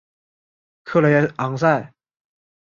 [0.83, 1.93] 克雷昂塞。